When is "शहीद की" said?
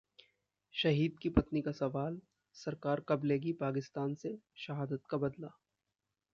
0.75-1.29